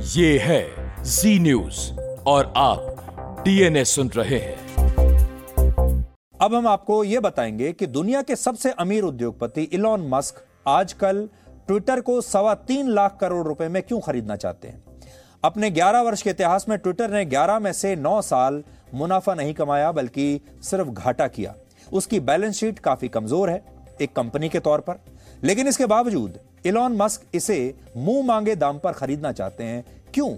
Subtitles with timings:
[0.00, 0.66] ये है
[1.04, 4.84] जी न्यूज़ और आप डीएनए सुन रहे हैं।
[6.42, 10.34] अब हम आपको यह बताएँगे कि दुनिया के सबसे अमीर उद्योगपति इलॉन मस्क
[10.68, 11.28] आजकल
[11.66, 14.84] ट्विटर को सवा तीन लाख करोड़ रुपए में क्यों खरीदना चाहते हैं?
[15.44, 19.54] अपने 11 वर्ष के इतिहास में ट्विटर ने 11 में से 9 साल मुनाफा नहीं
[19.54, 21.54] कमाया, बल्कि सिर्फ़ घाटा किया।
[21.92, 23.64] उसकी बैलेंस शीट काफ़ी कमज़ोर है,
[24.00, 24.94] एक कंपनी के तौर पर।
[25.44, 29.84] लेकिन इसके बावजूद इलॉन मस्क इसे मुँह मांगे दाम पर खरीदना चाहते हैं।
[30.14, 30.34] क्यों?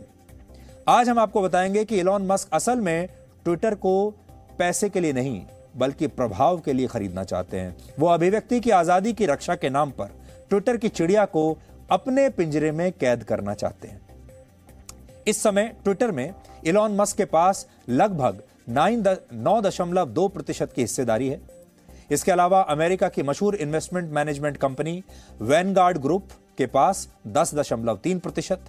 [0.88, 3.09] आज हम आपको बताएँगे कि इलॉन मस्क असल में
[3.45, 4.10] ट्विटर को
[4.59, 5.41] पैसे के लिए नहीं,
[5.77, 9.91] बल्कि प्रभाव के लिए खरीदना चाहते हैं। वो अभिव्यक्ति की आज़ादी की रक्षा के नाम
[9.91, 10.10] पर
[10.51, 11.59] ट्विटर की चिड़िया को
[11.91, 14.01] अपने पिंजरे में कैद करना चाहते हैं।
[15.26, 16.32] इस समय ट्विटर में
[16.66, 21.40] इलॉन मस्क के पास लगभग नौ दशमलव दो प्रतिशत की हिस्सेदारी है।
[22.10, 25.02] इसके अलावा अमेरिका की मशहूर investment management company
[25.42, 28.60] Vanguard group के पास दस दशमलव तीन प्रतिशत,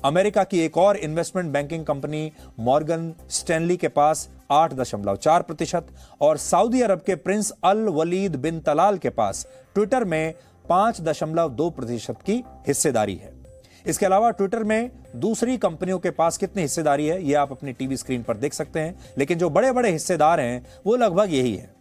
[0.00, 5.86] अमेरिका की एक और investment banking company Morgan Stanley के पास आठ दशमलव चार प्रतिशत
[6.20, 10.34] और सऊदी अरब के prince Al Waleed bin Talal के पास ट्विटर में
[10.68, 13.32] पाँच दशमलव दो प्रतिशत की हिस्सेदारी है।
[13.86, 17.96] इसके अलावा ट्विटर में दूसरी कंपनियों के पास कितनी हिस्सेदारी है यह आप अपनी टीवी
[17.96, 21.77] स्क्रीन पर देख सकते हैं, लेकिन जो बड़े बड़े हिस्सेदार हैं, वो लगभग यही है।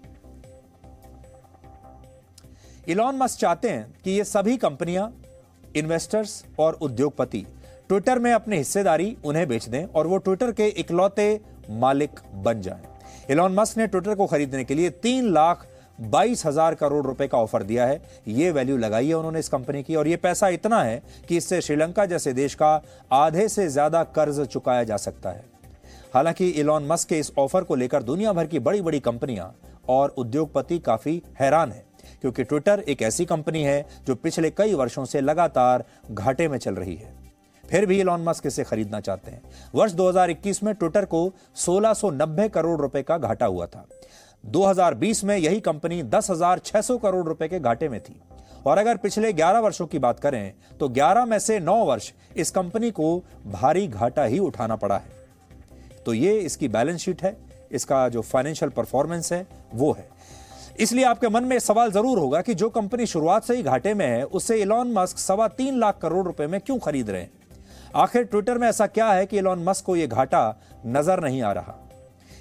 [2.88, 5.12] इलॉन मस्क चाहते हैं कि ये सभी कंपनियाँ
[5.76, 7.46] इन्वेस्टर्स और उद्योगपति
[7.90, 11.40] ट्विटर में अपनी हिस्सेदारी उन्हें बेच दें और वो ट्विटर के इकलौते
[11.72, 12.84] मालिक बन जाएँ।
[13.30, 15.66] इलॉन मस्क ने ट्विटर को खरीदने के लिए तीन लाख
[16.00, 19.82] बाईस हज़ार करोड़ रुपए का ऑफ़र दिया है। ये वैल्यू लगाई है उन्होंने इस कंपनी
[19.84, 22.70] की और ये पैसा इतना है कि इससे श्रीलंका जैसे देश का
[23.14, 25.44] आधे से ज़्यादा कर्ज चुकाया जा सकता है।
[26.14, 29.54] हालाँकि इलॉन मस्क के इस ऑफ़र को लेकर दुनिया भर की बड़ी बड़ी कंपनियाँ
[29.90, 31.86] और उद्योगपति काफ़ी हैरान है।
[32.22, 36.76] क्योंकि ट्विटर एक ऐसी कंपनी है जो पिछले कई वर्षों से लगातार घाटे में चल
[36.76, 37.16] रही है।
[37.64, 39.42] फिर भी इलॉन मस्क इसे खरीदना चाहते हैं।
[39.76, 43.86] वर्ष 2021 में ट्विटर को 1690 करोड़ रुपए का घाटा हुआ था।
[44.44, 48.22] 2020 में यही कंपनी 10,600 करोड़ रुपए के घाटे में थी।
[48.66, 52.52] और अगर पिछले 11 वर्षों की बात करें तो 11 में से 9 वर्ष इस
[52.52, 55.16] कंपनी को भारी घाटा ही उठाना पड़ा है।
[56.06, 57.36] तो ये इसकी बैलेंस शीट है।
[57.72, 60.08] इसका जो फाइनेंशियल परफॉर्मेंस है वो है।
[60.80, 64.06] इसलिए आपके मन में सवाल ज़रूर होगा कि जो कंपनी शुरुआत से ही घाटे में
[64.06, 67.30] है उससे इलॉन मस्क सवा तीन लाख करोड़ रुपए में क्यों खरीद रहे हैं?
[67.96, 71.52] आखिर ट्विटर में ऐसा क्या है कि इलॉन मस्क को यह घाटा नज़र नहीं आ
[71.52, 71.76] रहा?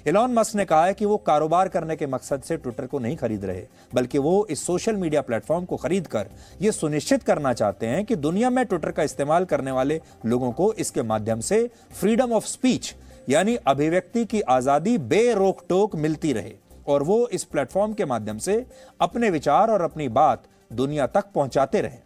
[0.07, 3.15] इलॉन मस्क ने कहा है कि वो कारोबार करने के मकसद से ट्विटर को नहीं
[3.17, 6.27] खरीद रहे, बल्कि वो इस सोशल मीडिया प्लेटफॉर्म को खरीद कर
[6.61, 10.71] ये सुनिश्चित करना चाहते हैं कि दुनिया में ट्विटर का इस्तेमाल करने वाले लोगों को
[10.75, 12.93] इसके माध्यम से फ्रीडम ऑफ़ स्पीच
[13.29, 16.55] यानी अभिव्यक्ति की आज़ादी बेरोक टोक मिलती रहे।
[16.87, 18.65] और वो इस प्लेटफॉर्म के माध्यम से
[18.99, 20.43] अपने विचार और अपनी बात
[20.73, 21.99] दुनिया तक पहुंचाते रहे।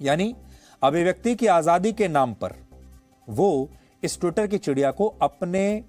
[0.00, 0.34] यानी
[0.82, 2.54] अभिव्यक्ति की आज़ादी के नाम पर
[3.28, 3.68] वो
[4.02, 5.84] इस ट्विटर की चिड़िया को अपने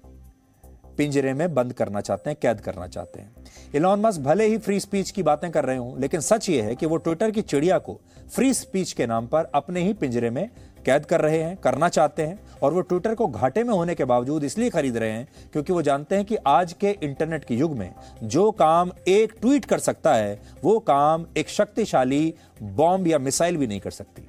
[0.98, 3.44] पिंजरे में बंद करना चाहते हैं, कैद करना चाहते हैं।
[3.74, 6.74] इलॉन मस्क भले ही फ्री स्पीच की बातें कर रहे हो, लेकिन सच ये है
[6.76, 8.00] कि वो ट्विटर की चिड़िया को
[8.34, 10.48] फ्री स्पीच के नाम पर अपने ही पिंजरे में
[10.86, 14.04] कैद कर रहे हैं, करना चाहते हैं और वो ट्विटर को घाटे में होने के
[14.04, 17.76] बावजूद इसलिए खरीद रहे हैं क्योंकि वो जानते हैं कि आज के इंटरनेट के युग
[17.76, 17.92] में
[18.22, 23.66] जो काम एक ट्वीट कर सकता है, वो काम एक शक्तिशाली बॉम्ब या मिसाइल भी
[23.66, 24.26] नहीं कर सकती।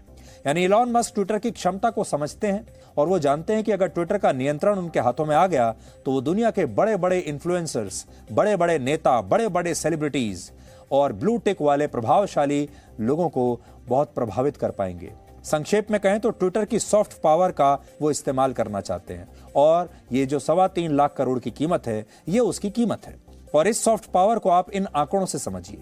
[0.48, 2.66] यानी इलॉन मस्क ट्विटर की क्षमता को समझते हैं
[2.98, 5.70] और वो जानते हैं कि अगर ट्विटर का नियंत्रण उनके हाथों में आ गया
[6.06, 10.52] तो वो दुनिया के बड़े बड़े इन्फ्लुएंसर्स बड़े बड़े नेता बड़े बड़े सेलिब्रिटीज
[10.92, 12.68] और ब्लू टिक वाले प्रभावशाली
[13.00, 15.12] लोगों को बहुत प्रभावित कर पाएँगे।
[15.46, 19.90] संक्षेप में कहें तो ट्विटर की सॉफ्ट पावर का वो इस्तेमाल करना चाहते हैं। और
[20.12, 23.16] ये जो सवा तीन लाख करोड़ की कीमत है, ये उसकी कीमत है।
[23.56, 25.82] और इस सॉफ्ट पावर को आप इन आंकड़ों से समझिए।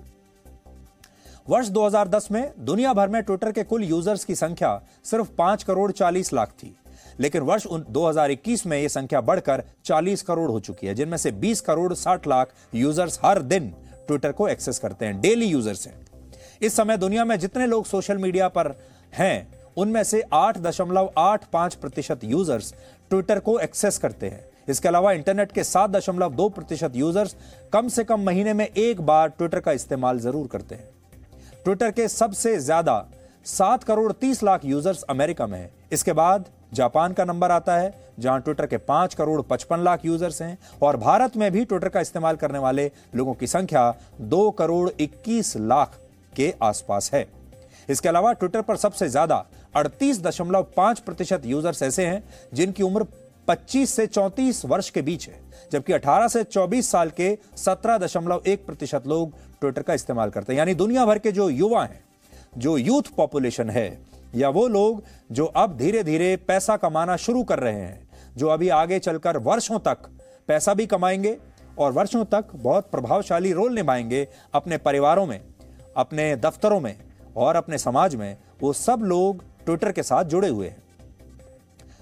[1.49, 5.91] वर्ष 2010 में दुनिया भर में ट्विटर के कुल यूज़र्स की संख्या सिर्फ़ पाँच करोड़
[5.91, 6.75] चालीस लाख थी।
[7.19, 11.61] लेकिन वर्ष 2021 में यह संख्या बढ़कर 40 करोड़ हो चुकी है, जिनमें से 20
[11.61, 13.73] करोड़ 60 लाख यूज़र्स हर दिन
[14.07, 16.07] ट्विटर को एक्सेस करते हैं, डेली यूज़र्स हैं।
[16.61, 18.75] इस समय दुनिया में जितने लोग सोशल मीडिया पर
[19.13, 19.47] हैं।
[19.77, 22.73] उनमें से आठ दशमलव आठ पाँच प्रतिशत यूज़र्स
[23.11, 27.35] ट्विटर को एक्सेस करते हैं। इसके अलावा इंटरनेट के सात दशमलव दो प्रतिशत यूज़र्स
[27.73, 30.89] कम से कम महीने में एक बार ट्विटर का इस्तेमाल ज़रूर करते हैं।
[31.65, 33.05] ट्विटर के सबसे ज़्यादा
[33.47, 37.93] सात करोड़ तीस लाख यूज़र्स अमेरिका में हैं। इसके बाद जापान का नंबर आता है,
[38.19, 42.01] जहाँ ट्विटर के पाँच करोड़ पचपन लाख यूज़र्स हैं और भारत में भी ट्विटर का
[42.01, 45.99] इस्तेमाल करने वाले लोगों की संख्या दो करोड़ इक्कीस लाख
[46.33, 47.27] के आसपास है।
[47.89, 49.45] इसके अलावा ट्विटर पर सबसे ज़्यादा
[49.75, 53.05] अड़तीस दशमलव पाँच प्रतिशत यूज़र्स ऐसे हैं जिनकी उम्र
[53.47, 55.39] 25 से 34 वर्ष के बीच है,
[55.71, 60.73] जबकि 18 से 24 साल के 17.1 प्रतिशत लोग ट्विटर का इस्तेमाल करते हैं। यानी
[60.73, 62.03] दुनिया भर के जो युवा हैं,
[62.57, 64.01] जो यूथ पॉपुलेशन है,
[64.35, 68.69] या वो लोग जो अब धीरे धीरे पैसा कमाना शुरू कर रहे हैं, जो अभी
[68.69, 70.09] आगे चलकर वर्षों तक
[70.47, 71.37] पैसा भी कमाएँगे
[71.77, 75.41] और वर्षों तक बहुत प्रभावशाली रोल निभाएँगे अपने परिवारों में,
[75.97, 76.95] अपने दफ्तरों में
[77.39, 80.77] और अपने समाज में वो सब लोग ट्विटर के साथ जुड़े हुए हैं।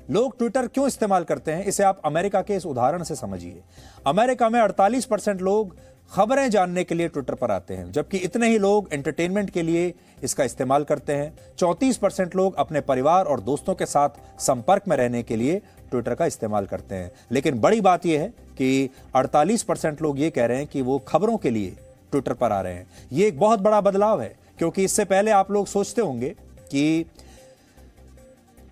[0.09, 1.65] लोग ट्विटर क्यों इस्तेमाल करते हैं?
[1.65, 3.61] इसे आप अमेरिका के इस उदाहरण से समझिए।
[4.07, 5.75] अमेरिका में 48 परसेंट लोग
[6.11, 9.93] खबरें जानने के लिए ट्विटर पर आते हैं, जबकि इतने ही लोग एंटरटेनमेंट के लिए
[10.23, 14.97] इसका इस्तेमाल करते हैं। 34 परसेंट लोग अपने परिवार और दोस्तों के साथ संपर्क में
[14.97, 15.61] रहने के लिए
[15.91, 20.29] ट्विटर का इस्तेमाल करते हैं। लेकिन बड़ी बात यह है कि 48 परसेंट लोग ये
[20.29, 21.75] कह रहे हैं कि वो खबरों के लिए
[22.11, 25.51] ट्विटर पर आ रहे हैं। ये एक बहुत बड़ा बदलाव है। क्योंकि इससे पहले आप
[25.51, 26.29] लोग सोचते होंगे
[26.71, 27.05] कि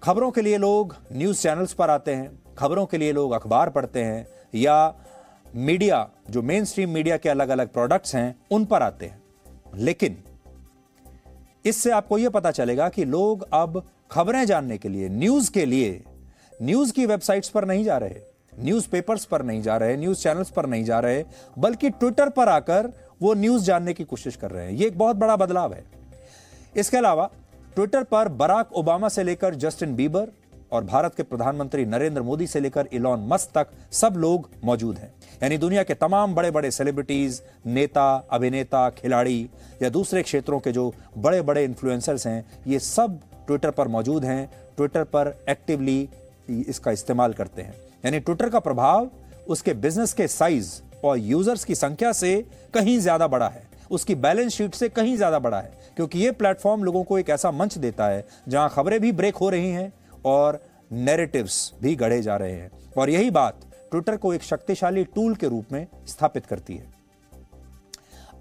[0.04, 4.04] खबरों के लिए लोग न्यूज़ चैनल्स पर आते हैं, खबरों के लिए लोग अखबार पढ़ते
[4.04, 4.96] हैं, या
[5.56, 9.22] मीडिया, जो मेन स्ट्रीम मीडिया के अलग अलग प्रोडक्ट्स हैं, उन पर आते हैं।
[9.76, 10.18] लेकिन
[11.66, 16.04] इससे आपको यह पता चलेगा कि लोग अब खबरें जानने के लिए न्यूज़ के लिए
[16.62, 18.22] न्यूज़ की वेबसाइट्स पर नहीं जा रहे
[18.60, 21.24] न्यूज़पेपर्स पर नहीं जा रहे न्यूज़ चैनल्स पर नहीं जा रहे,
[21.60, 25.16] बल्कि ट्विटर पर आकर वो न्यूज़ जानने की कोशिश कर रहे हैं। ये एक बहुत
[25.16, 25.84] बड़ा बदलाव है।
[26.76, 27.30] इसके अलावा
[27.76, 30.28] ट्विटर पर बराक ओबामा से लेकर जस्टिन बीबर
[30.72, 35.14] और भारत के प्रधानमंत्री नरेंद्र मोदी से लेकर इलॉन मस्क तक सब लोग मौजूद हैं।
[35.44, 39.50] यानी दुनिया के तमाम बड़े बड़े सेलिब्रिटीज नेता, अभिनेता, खिलाड़ी
[39.84, 44.52] या दूसरे क्षेत्रों के जो बड़े बड़े इन्फ्लुएंसर्स हैं, ये सब ट्विटर पर मौजूद हैं।
[44.78, 46.10] ट्विटर पर एक्टिवली
[46.50, 47.74] इसका इस्तेमाल करते हैं।
[48.06, 49.10] यानी ट्विटर का प्रभाव
[49.48, 52.36] उसके बिज़नेस के साइज़ और यूज़र्स की संख्या से
[52.74, 56.84] कहीं ज़्यादा बड़ा है। उसकी बैलेंस शीट से कहीं ज़्यादा बड़ा है, क्योंकि ये प्लेटफॉर्म
[56.84, 59.92] लोगों को एक ऐसा मंच देता है, जहाँ खबरें भी ब्रेक हो रही हैं
[60.26, 60.60] और
[60.92, 63.62] नैरेटिव्स भी गढ़े जा रहे हैं। और यही बात
[63.92, 66.94] ट्विटर को एक शक्तिशाली टूल के रूप में स्थापित करती है।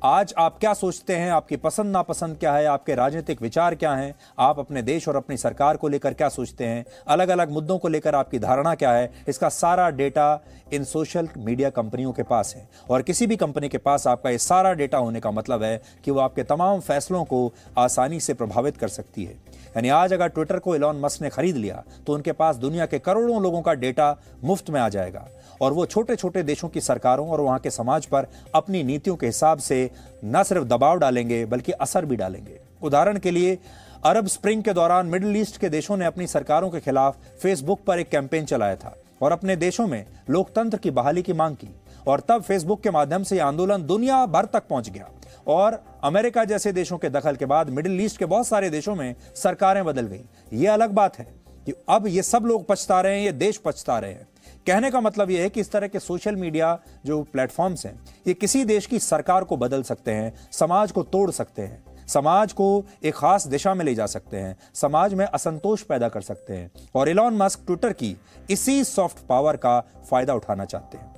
[0.05, 1.31] आज आप क्या सोचते हैं?
[1.31, 2.65] आपकी पसंद नापसंद क्या है?
[2.67, 4.15] आपके राजनीतिक विचार क्या हैं?
[4.39, 6.85] आप अपने देश और अपनी सरकार को लेकर क्या सोचते हैं?
[7.09, 9.11] अलग अलग मुद्दों को लेकर आपकी धारणा क्या है?
[9.29, 10.41] इसका सारा डेटा
[10.73, 14.39] इन सोशल मीडिया कंपनियों के पास है। और किसी भी कंपनी के पास आपका ये
[14.39, 18.77] सारा डेटा होने का मतलब है कि वो आपके तमाम फैसलों को आसानी से प्रभावित
[18.77, 19.33] कर सकती है।
[19.67, 22.99] यानी आज अगर ट्विटर को इलॉन मस्क ने खरीद लिया तो उनके पास दुनिया के
[22.99, 25.27] करोड़ों लोगों का डेटा मुफ़्त में आ जाएगा।
[25.65, 29.27] और वो छोटे छोटे देशों की सरकारों और वहाँ के समाज पर अपनी नीतियों के
[29.27, 29.91] हिसाब से
[30.25, 33.59] न सिर्फ़ दबाव डालेंगे, बल्कि असर भी डालेंगे। उदाहरण के लिए,
[34.05, 37.99] अरब स्प्रिंग के दौरान मिडिल ईस्ट के देशों ने अपनी सरकारों के खिलाफ फेसबुक पर
[37.99, 41.69] एक कैंपेन चलाया था और अपने देशों में लोकतंत्र की बहाली की मांग की
[42.07, 45.09] और तब फेसबुक के माध्यम से आंदोलन दुनिया भर तक पहुँच गया।
[45.47, 49.15] और अमेरिका जैसे देशों के दखल के बाद मिडिल ईस्ट के बहुत सारे देशों में
[49.35, 50.21] सरकारें बदल गई।
[50.53, 51.27] ये अलग बात है।
[51.67, 54.29] कि अब ये सब लोग पछता रहे हैं, ये देश पछता रहे हैं।
[54.67, 58.35] कहने का मतलब यह है कि इस तरह के सोशल मीडिया जो प्लेटफॉर्म्स हैं, ये
[58.35, 62.85] किसी देश की सरकार को बदल सकते हैं, समाज को तोड़ सकते हैं। समाज को
[63.05, 66.71] एक खास दिशा में ले जा सकते हैं, समाज में असंतोष पैदा कर सकते हैं
[66.95, 68.17] और इलॉन मस्क ट्विटर की
[68.51, 71.13] इसी सॉफ्ट पावर का फ़ायदा उठाना चाहते हैं।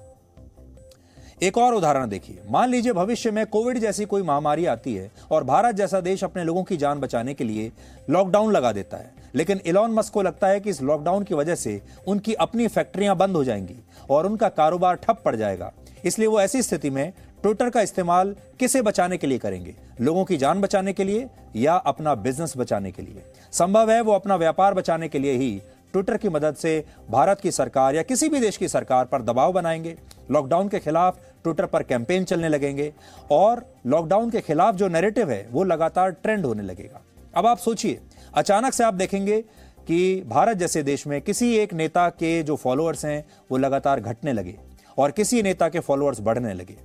[1.42, 5.44] एक और उदाहरण देखिए। मान लीजिए भविष्य में कोविड जैसी कोई महामारी आती है और
[5.44, 7.72] भारत जैसा देश अपने लोगों की जान बचाने के लिए
[8.10, 11.54] लॉकडाउन लगा देता है। लेकिन इलॉन मस्क को लगता है कि इस लॉकडाउन की वजह
[11.54, 13.76] से उनकी अपनी फैक्ट्रियाँ बंद हो जाएँगी
[14.10, 15.72] और उनका कारोबार ठप पड़ जाएगा।
[16.04, 17.12] इसलिए वो ऐसी स्थिति में
[17.42, 19.74] ट्विटर का इस्तेमाल किसे बचाने के लिए करेंगे?
[20.00, 23.22] लोगों की जान बचाने के लिए या अपना बिज़नेस बचाने के लिए?
[23.52, 25.62] संभव है वो अपना व्यापार बचाने के लिए ही
[25.92, 29.52] ट्विटर की मदद से भारत की सरकार या किसी भी देश की सरकार पर दबाव
[29.52, 29.96] बनाएँगे।
[30.30, 32.92] लॉकडाउन के खिलाफ ट्विटर पर कैंपेन चलने लगेंगे
[33.30, 37.00] और लॉकडाउन के खिलाफ जो नैरेटिव है, वो लगातार ट्रेंड होने लगेगा।
[37.36, 38.00] अब आप सोचिए,
[38.34, 39.42] अचानक से आप देखेंगे
[39.86, 44.32] कि भारत जैसे देश में किसी एक नेता के जो फॉलोअर्स हैं, वो लगातार घटने
[44.32, 44.58] लगे
[44.98, 46.76] और किसी नेता के फॉलोअर्स बढ़ने लगे।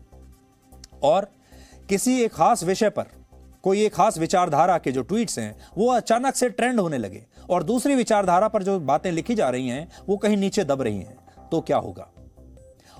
[1.03, 1.27] और
[1.89, 3.03] किसी एक खास विषय पर,
[3.63, 7.63] कोई एक खास विचारधारा के जो ट्वीट्स हैं, वो अचानक से ट्रेंड होने लगे और
[7.63, 11.17] दूसरी विचारधारा पर जो बातें लिखी जा रही हैं, वो कहीं नीचे दब रही हैं।
[11.51, 12.09] तो क्या होगा?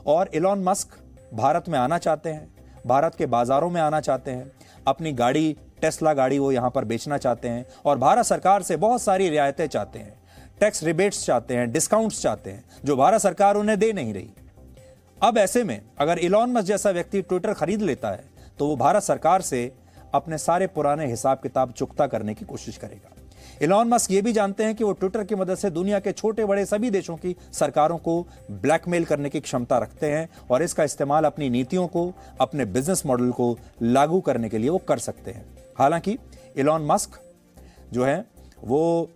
[0.07, 0.87] और इलॉन मस्क
[1.33, 2.55] भारत में आना चाहते हैं,
[2.87, 4.51] भारत के बाजारों में आना चाहते हैं,
[4.87, 9.01] अपनी गाड़ी टेस्ला गाड़ी वो यहाँ पर बेचना चाहते हैं और भारत सरकार से बहुत
[9.01, 10.19] सारी रियायतें चाहते हैं।
[10.59, 14.29] टैक्स रिबेट्स चाहते हैं, डिस्काउंट्स चाहते हैं, जो भारत सरकार उन्हें दे नहीं रही।
[15.17, 19.03] अब ऐसे में अगर इलॉन मस्क जैसा व्यक्ति ट्विटर खरीद लेता है तो वो भारत
[19.03, 19.71] सरकार से
[20.13, 23.15] अपने सारे पुराने हिसाब किताब चुकता करने की कोशिश करेगा।
[23.61, 26.45] इलॉन मस्क ये भी जानते हैं कि वो ट्विटर की मदद से दुनिया के छोटे
[26.45, 28.21] बड़े सभी देशों की सरकारों को
[28.51, 33.31] ब्लैकमेल करने की क्षमता रखते हैं और इसका इस्तेमाल अपनी नीतियों को, अपने बिज़नेस मॉडल
[33.31, 35.45] को लागू करने के लिए वो कर सकते हैं।
[35.79, 36.17] हालाँकि
[36.57, 37.19] इलॉन मस्क
[37.93, 38.25] जो है,
[38.63, 39.09] वो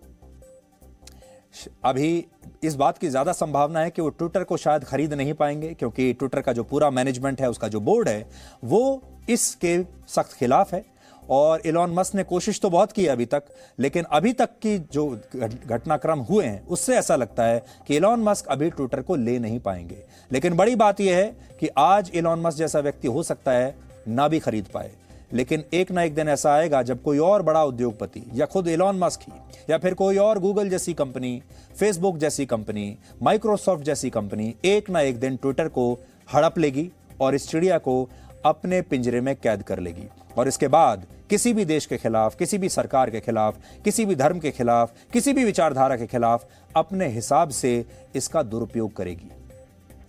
[1.84, 2.26] अभी
[2.64, 6.12] इस बात की ज़्यादा संभावना है कि वो ट्विटर को शायद खरीद नहीं पाएँगे, क्योंकि
[6.12, 8.26] ट्विटर का जो पूरा मैनेजमेंट है, उसका जो बोर्ड है,
[8.64, 10.84] वो इसके सख्त खिलाफ है।
[11.30, 13.44] और इलॉन मस्क ने कोशिश तो बहुत की है अभी तक,
[13.78, 18.46] लेकिन अभी तक की जो घटनाक्रम हुए हैं, उससे ऐसा लगता है कि इलॉन मस्क
[18.46, 22.58] अभी ट्विटर को ले नहीं पाएँगे। लेकिन बड़ी बात यह है कि आज इलॉन मस्क
[22.58, 23.74] जैसा व्यक्ति हो सकता है,
[24.08, 24.90] ना भी खरीद पाए।
[25.30, 28.98] लेकिन एक ना एक दिन ऐसा आएगा जब कोई और बड़ा उद्योगपति या खुद इलॉन
[28.98, 29.32] मस्क ही,
[29.70, 31.40] या फिर कोई और गूगल जैसी कंपनी
[31.78, 35.92] फेसबुक जैसी कंपनी माइक्रोसॉफ्ट जैसी कंपनी एक ना एक दिन ट्विटर को
[36.34, 36.90] हड़प लेगी
[37.20, 38.08] और इस चिड़िया को
[38.44, 42.58] अपने पिंजरे में कैद कर लेगी। और इसके बाद किसी भी देश के खिलाफ, किसी
[42.58, 47.06] भी सरकार के खिलाफ, किसी भी धर्म के खिलाफ, किसी भी विचारधारा के खिलाफ अपने
[47.08, 49.30] हिसाब से इसका दुरुपयोग करेगी।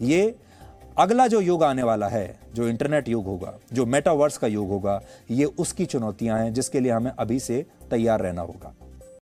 [0.02, 0.36] ये
[1.00, 5.02] अगला जो युग आने वाला है, जो इंटरनेट युग होगा, जो मेटावर्स का युग होगा,
[5.32, 8.74] ये उसकी चुनौतियाँ हैं जिसके लिए हमें अभी से तैयार रहना होगा।